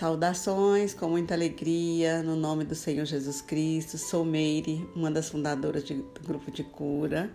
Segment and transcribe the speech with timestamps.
[0.00, 3.98] Saudações com muita alegria no nome do Senhor Jesus Cristo.
[3.98, 7.30] Sou Meire, uma das fundadoras de, do grupo de cura.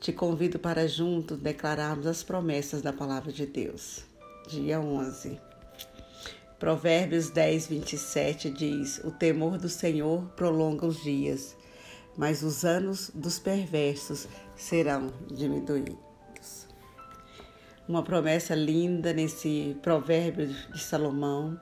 [0.00, 4.04] Te convido para juntos declararmos as promessas da palavra de Deus.
[4.48, 5.40] Dia 11.
[6.58, 11.56] Provérbios 10, 27 diz: O temor do Senhor prolonga os dias,
[12.16, 14.26] mas os anos dos perversos
[14.56, 16.66] serão diminuídos.
[17.86, 21.60] Uma promessa linda nesse provérbio de Salomão.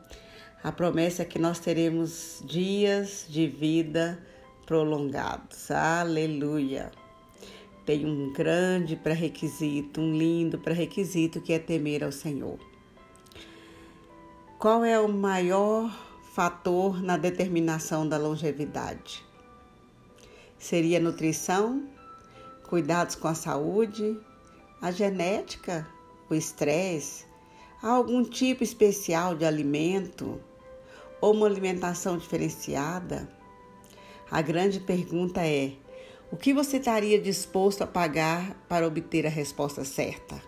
[0.62, 4.24] A promessa é que nós teremos dias de vida
[4.64, 5.72] prolongados.
[5.72, 6.92] Aleluia!
[7.84, 12.60] Tem um grande pré-requisito, um lindo pré-requisito que é temer ao Senhor.
[14.56, 15.92] Qual é o maior
[16.32, 19.20] fator na determinação da longevidade?
[20.56, 21.88] Seria nutrição,
[22.68, 24.16] cuidados com a saúde,
[24.80, 25.84] a genética,
[26.30, 27.24] o estresse,
[27.82, 30.40] algum tipo especial de alimento
[31.22, 33.26] ou uma alimentação diferenciada?
[34.30, 35.72] A grande pergunta é:
[36.30, 40.42] o que você estaria disposto a pagar para obter a resposta certa?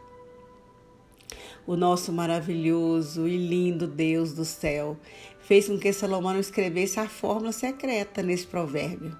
[1.66, 4.98] O nosso maravilhoso e lindo Deus do céu
[5.40, 9.16] fez com que Salomão escrevesse a fórmula secreta nesse provérbio.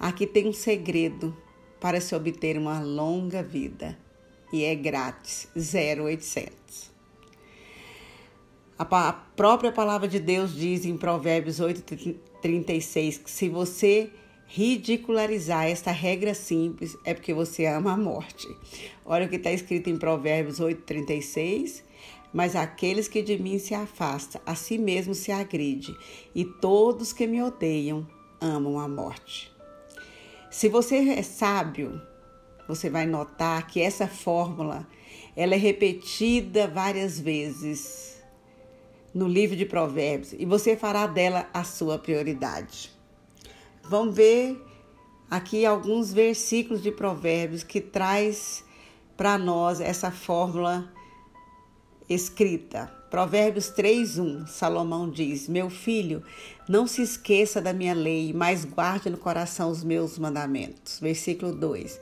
[0.00, 1.36] Aqui tem um segredo
[1.78, 3.96] para se obter uma longa vida
[4.52, 6.91] e é grátis, 0800.
[8.78, 14.10] A própria palavra de Deus diz em Provérbios 8:36 que se você
[14.46, 18.48] ridicularizar esta regra simples é porque você ama a morte.
[19.04, 21.82] Olha o que está escrito em Provérbios 8,36.
[22.32, 25.94] Mas aqueles que de mim se afastam, a si mesmo se agride,
[26.34, 28.06] e todos que me odeiam
[28.40, 29.52] amam a morte.
[30.50, 32.00] Se você é sábio,
[32.66, 34.88] você vai notar que essa fórmula
[35.36, 38.11] ela é repetida várias vezes
[39.14, 42.90] no livro de Provérbios e você fará dela a sua prioridade.
[43.84, 44.60] Vamos ver
[45.30, 48.64] aqui alguns versículos de Provérbios que traz
[49.16, 50.92] para nós essa fórmula
[52.08, 52.92] escrita.
[53.10, 56.22] Provérbios 3:1, Salomão diz: Meu filho,
[56.66, 60.98] não se esqueça da minha lei, mas guarde no coração os meus mandamentos.
[60.98, 62.00] Versículo 2: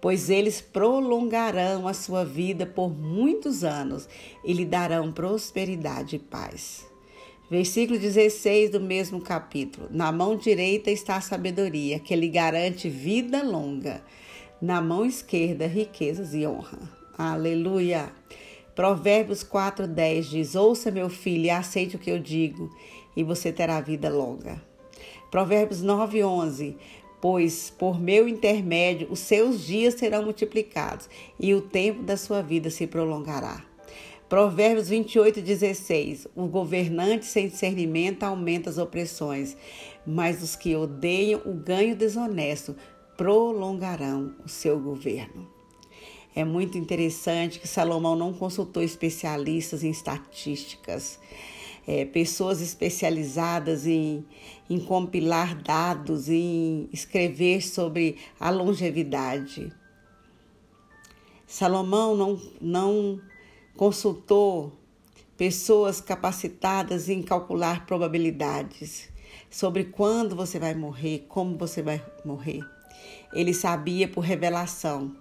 [0.00, 4.08] Pois eles prolongarão a sua vida por muitos anos
[4.44, 6.86] e lhe darão prosperidade e paz.
[7.48, 9.86] Versículo 16 do mesmo capítulo.
[9.90, 14.02] Na mão direita está a sabedoria, que lhe garante vida longa.
[14.60, 16.78] Na mão esquerda, riquezas e honra.
[17.16, 18.12] Aleluia.
[18.74, 22.68] Provérbios 4:10 diz: Ouça, meu filho, e aceite o que eu digo,
[23.16, 24.60] e você terá vida longa.
[25.30, 26.76] Provérbios 9:11
[27.20, 31.08] Pois por meu intermédio os seus dias serão multiplicados
[31.40, 33.64] e o tempo da sua vida se prolongará.
[34.28, 36.26] Provérbios 28, 16.
[36.34, 39.56] O governante sem discernimento aumenta as opressões,
[40.04, 42.74] mas os que odeiam o ganho desonesto
[43.16, 45.48] prolongarão o seu governo.
[46.34, 51.18] É muito interessante que Salomão não consultou especialistas em estatísticas,
[51.86, 54.24] é, pessoas especializadas em,
[54.68, 59.72] em compilar dados, em escrever sobre a longevidade.
[61.46, 63.20] Salomão não, não
[63.76, 64.72] consultou
[65.36, 69.08] pessoas capacitadas em calcular probabilidades
[69.48, 72.64] sobre quando você vai morrer, como você vai morrer.
[73.32, 75.14] Ele sabia por revelação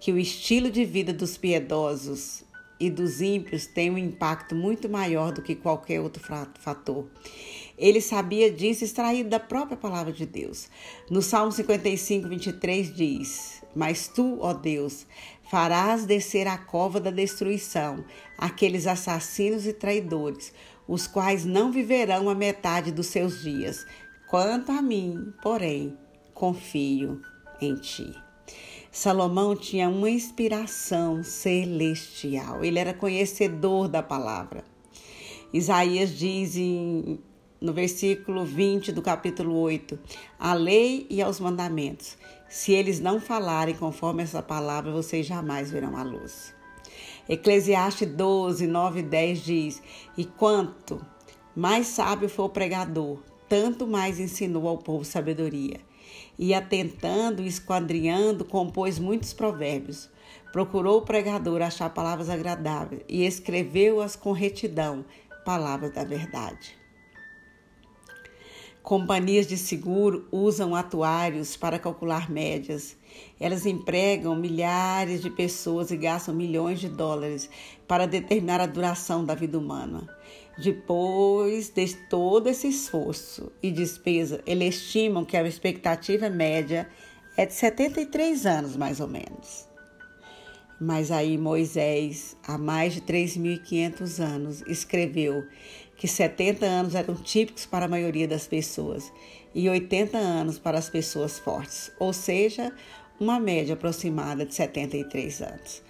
[0.00, 2.42] que o estilo de vida dos piedosos
[2.82, 6.20] e dos ímpios tem um impacto muito maior do que qualquer outro
[6.58, 7.06] fator.
[7.78, 10.68] Ele sabia disso extraído da própria palavra de Deus.
[11.08, 15.06] No Salmo 55, 23 diz: Mas tu, ó Deus,
[15.48, 18.04] farás descer a cova da destruição
[18.36, 20.52] aqueles assassinos e traidores,
[20.88, 23.86] os quais não viverão a metade dos seus dias.
[24.26, 25.96] Quanto a mim, porém,
[26.34, 27.22] confio
[27.60, 28.12] em ti.
[28.92, 34.64] Salomão tinha uma inspiração celestial, ele era conhecedor da palavra.
[35.52, 37.18] Isaías diz em,
[37.60, 39.98] no versículo 20 do capítulo 8:
[40.38, 42.18] A lei e aos mandamentos
[42.52, 46.54] se eles não falarem conforme essa palavra, vocês jamais verão a luz.
[47.26, 49.82] Eclesiastes 12, 9 e 10 diz:
[50.18, 51.00] E quanto
[51.56, 55.80] mais sábio for o pregador, tanto mais ensinou ao povo sabedoria.
[56.38, 60.10] E atentando e esquadrinhando, compôs muitos provérbios.
[60.52, 65.04] Procurou o pregador achar palavras agradáveis e escreveu-as com retidão,
[65.44, 66.82] palavras da verdade.
[68.82, 72.96] Companhias de seguro usam atuários para calcular médias.
[73.38, 77.48] Elas empregam milhares de pessoas e gastam milhões de dólares
[77.86, 80.08] para determinar a duração da vida humana.
[80.58, 86.88] Depois de todo esse esforço e despesa, eles estimam que a expectativa média
[87.36, 89.66] é de 73 anos, mais ou menos.
[90.78, 95.46] Mas aí Moisés, há mais de 3.500 anos, escreveu
[95.96, 99.12] que 70 anos eram típicos para a maioria das pessoas
[99.54, 102.72] e 80 anos para as pessoas fortes, ou seja,
[103.20, 105.82] uma média aproximada de 73 anos.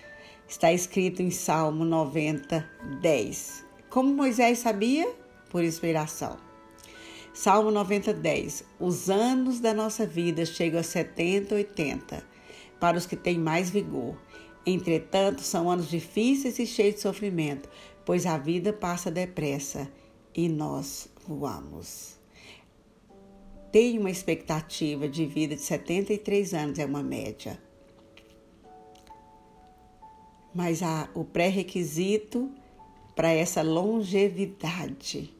[0.47, 2.69] Está escrito em Salmo 90,
[3.00, 3.72] 10.
[3.93, 5.06] Como Moisés sabia?
[5.50, 6.39] Por inspiração.
[7.35, 8.65] Salmo 90, 10.
[8.81, 12.27] Os anos da nossa vida chegam a 70, 80,
[12.81, 14.17] para os que têm mais vigor.
[14.65, 17.69] Entretanto, são anos difíceis e cheios de sofrimento,
[18.03, 19.87] pois a vida passa depressa
[20.35, 22.19] e nós voamos.
[23.71, 27.62] Tem uma expectativa de vida de 73 anos, é uma média.
[30.55, 32.50] Mas há o pré-requisito
[33.14, 35.35] para essa longevidade.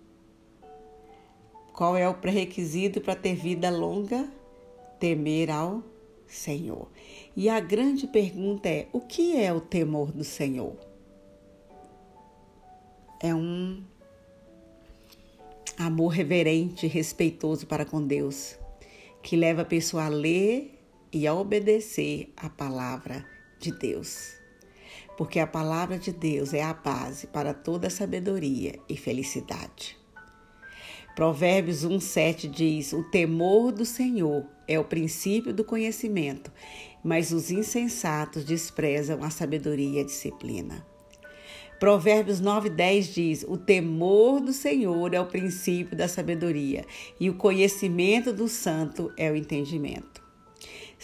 [1.73, 4.29] Qual é o pré-requisito para ter vida longa?
[5.01, 5.83] Temer ao
[6.27, 6.89] Senhor.
[7.37, 10.77] E a grande pergunta é: o que é o temor do Senhor?
[13.21, 13.83] É um
[15.79, 18.57] amor reverente respeitoso para com Deus,
[19.23, 20.79] que leva a pessoa a ler
[21.13, 23.25] e a obedecer a palavra
[23.59, 24.42] de Deus
[25.17, 29.97] porque a palavra de Deus é a base para toda sabedoria e felicidade.
[31.15, 36.51] Provérbios 1,7 diz: O temor do Senhor é o princípio do conhecimento,
[37.05, 40.87] mas os insensatos desprezam a sabedoria e a disciplina.
[41.79, 46.85] Provérbios 9,10 diz: O temor do Senhor é o princípio da sabedoria,
[47.19, 50.22] e o conhecimento do santo é o entendimento.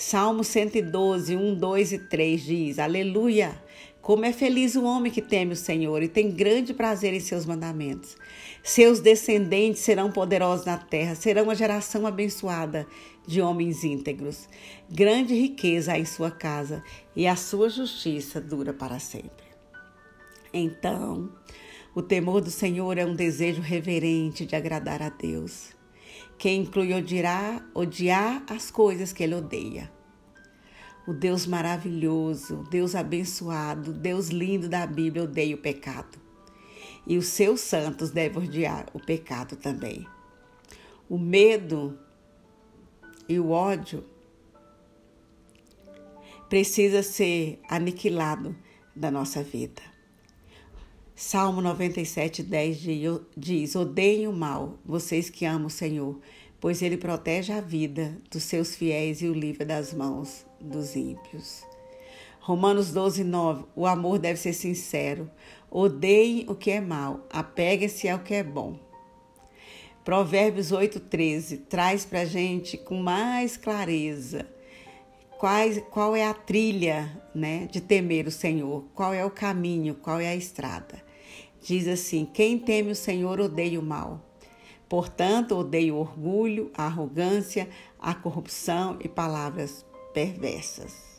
[0.00, 3.60] Salmo 112, 1, 2 e 3 diz: Aleluia!
[4.00, 7.44] Como é feliz o homem que teme o Senhor e tem grande prazer em seus
[7.44, 8.16] mandamentos.
[8.62, 12.86] Seus descendentes serão poderosos na terra, serão uma geração abençoada
[13.26, 14.48] de homens íntegros.
[14.88, 16.80] Grande riqueza há em sua casa
[17.16, 19.48] e a sua justiça dura para sempre.
[20.54, 21.28] Então,
[21.92, 25.76] o temor do Senhor é um desejo reverente de agradar a Deus,
[26.36, 29.98] que inclui odiar, odiar as coisas que ele odeia
[31.08, 36.18] o Deus maravilhoso, Deus abençoado, Deus lindo da Bíblia odeia o pecado.
[37.06, 40.06] E os seus santos devem odiar o pecado também.
[41.08, 41.98] O medo
[43.26, 44.04] e o ódio
[46.50, 48.54] precisa ser aniquilado
[48.94, 49.80] da nossa vida.
[51.20, 52.78] Salmo 97, 10
[53.36, 56.16] diz: Odeiem o mal, vocês que amam o Senhor,
[56.60, 61.64] pois ele protege a vida dos seus fiéis e o livra das mãos dos ímpios.
[62.38, 63.64] Romanos 12, 9.
[63.74, 65.28] O amor deve ser sincero.
[65.68, 68.78] Odeiem o que é mal, apeguem-se ao que é bom.
[70.04, 74.46] Provérbios 8, 13 traz para a gente com mais clareza
[75.36, 80.20] quais, qual é a trilha né, de temer o Senhor, qual é o caminho, qual
[80.20, 81.07] é a estrada.
[81.60, 84.20] Diz assim: Quem teme o Senhor odeia o mal.
[84.88, 87.68] Portanto, odeia o orgulho, a arrogância,
[87.98, 89.84] a corrupção e palavras
[90.14, 91.18] perversas.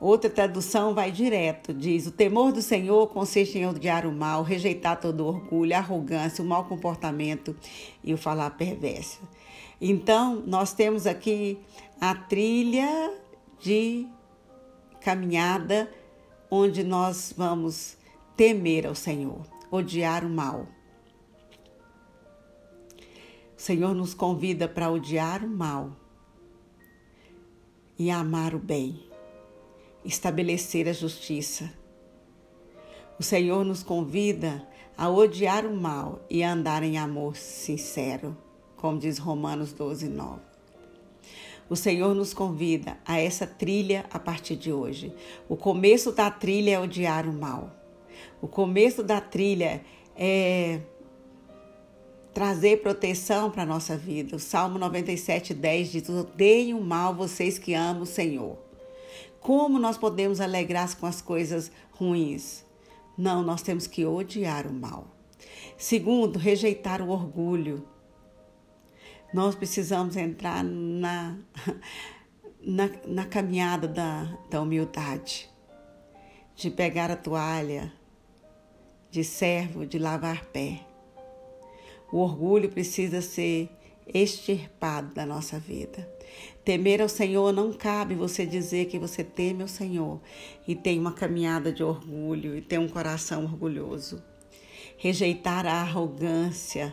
[0.00, 5.00] Outra tradução vai direto, diz: O temor do Senhor consiste em odiar o mal, rejeitar
[5.00, 7.54] todo o orgulho, a arrogância, o mau comportamento
[8.02, 9.20] e o falar perverso.
[9.80, 11.58] Então, nós temos aqui
[12.00, 13.12] a trilha
[13.60, 14.06] de
[15.00, 15.90] caminhada
[16.50, 17.97] onde nós vamos
[18.38, 20.68] temer ao Senhor, odiar o mal.
[23.56, 25.90] O Senhor nos convida para odiar o mal
[27.98, 29.02] e amar o bem,
[30.04, 31.68] estabelecer a justiça.
[33.18, 34.64] O Senhor nos convida
[34.96, 38.38] a odiar o mal e a andar em amor sincero,
[38.76, 40.40] como diz Romanos 12, 9.
[41.68, 45.12] O Senhor nos convida a essa trilha a partir de hoje.
[45.48, 47.77] O começo da trilha é odiar o mal.
[48.40, 49.82] O começo da trilha
[50.16, 50.80] é
[52.32, 54.36] trazer proteção para a nossa vida.
[54.36, 58.56] O Salmo 97, 10 diz: Odeiem o mal vocês que amam o Senhor.
[59.40, 62.64] Como nós podemos alegrar com as coisas ruins?
[63.16, 65.06] Não, nós temos que odiar o mal.
[65.76, 67.86] Segundo, rejeitar o orgulho.
[69.32, 71.36] Nós precisamos entrar na,
[72.62, 75.50] na, na caminhada da, da humildade,
[76.54, 77.92] de pegar a toalha,
[79.10, 80.88] de servo, de lavar pé
[82.10, 83.68] o orgulho precisa ser
[84.06, 86.08] extirpado da nossa vida.
[86.64, 90.20] Temer ao Senhor não cabe você dizer que você teme ao Senhor
[90.66, 94.22] e tem uma caminhada de orgulho e tem um coração orgulhoso.
[94.96, 96.92] rejeitar a arrogância,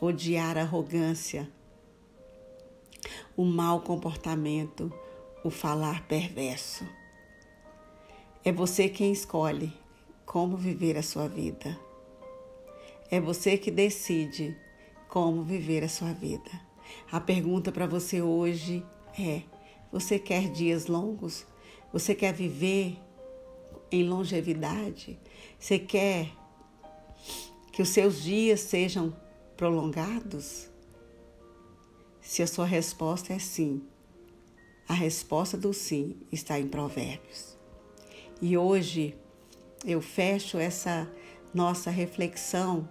[0.00, 1.46] odiar a arrogância,
[3.36, 4.90] o mau comportamento,
[5.44, 6.86] o falar perverso.
[8.42, 9.79] É você quem escolhe
[10.30, 11.76] como viver a sua vida.
[13.10, 14.56] É você que decide
[15.08, 16.52] como viver a sua vida.
[17.10, 18.86] A pergunta para você hoje
[19.18, 19.42] é:
[19.90, 21.44] você quer dias longos?
[21.92, 22.96] Você quer viver
[23.90, 25.18] em longevidade?
[25.58, 26.30] Você quer
[27.72, 29.12] que os seus dias sejam
[29.56, 30.70] prolongados?
[32.20, 33.82] Se a sua resposta é sim,
[34.88, 37.58] a resposta do sim está em Provérbios.
[38.40, 39.18] E hoje
[39.84, 41.10] eu fecho essa
[41.54, 42.88] nossa reflexão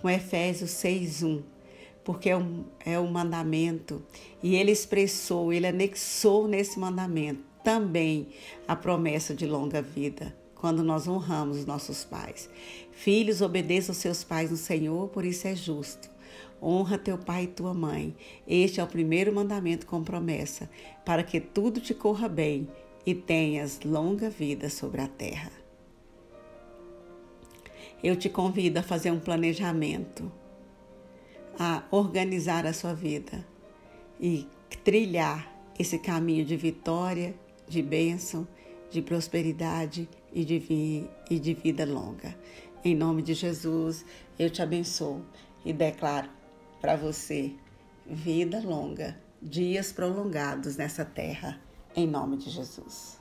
[0.00, 1.42] com Efésios 6:1,
[2.04, 4.02] porque é um, é um mandamento
[4.42, 8.28] e ele expressou, ele anexou nesse mandamento também
[8.68, 12.48] a promessa de longa vida quando nós honramos os nossos pais.
[12.92, 16.10] Filhos, obedeçam seus pais no Senhor, por isso é justo.
[16.62, 18.16] Honra teu pai e tua mãe.
[18.46, 20.70] Este é o primeiro mandamento com promessa,
[21.04, 22.68] para que tudo te corra bem
[23.04, 25.65] e tenhas longa vida sobre a terra.
[28.02, 30.30] Eu te convido a fazer um planejamento,
[31.58, 33.46] a organizar a sua vida
[34.20, 34.46] e
[34.84, 37.34] trilhar esse caminho de vitória,
[37.68, 38.46] de bênção,
[38.90, 42.36] de prosperidade e de, e de vida longa.
[42.84, 44.04] Em nome de Jesus,
[44.38, 45.24] eu te abençoo
[45.64, 46.30] e declaro
[46.80, 47.52] para você
[48.06, 51.60] vida longa, dias prolongados nessa terra,
[51.94, 53.18] em nome de Jesus.